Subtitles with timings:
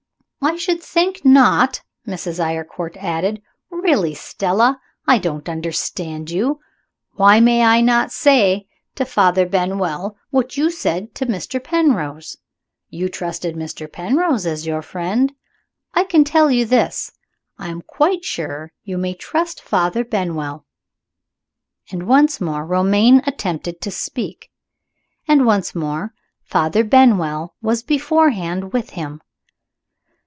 [0.43, 2.39] "I should think not!" Mrs.
[2.43, 3.43] Eyrecourt added.
[3.69, 6.59] "Really, Stella, I don't understand you.
[7.11, 11.63] Why may I not say to Father Benwell what you said to Mr.
[11.63, 12.37] Penrose?
[12.89, 13.89] You trusted Mr.
[13.89, 15.31] Penrose as your friend.
[15.93, 17.11] I can tell you this
[17.59, 20.65] I am quite sure you may trust Father Benwell."
[21.93, 24.49] Once more Romayne attempted to speak.
[25.27, 29.21] And, once more, Father Benwell was beforehand with him.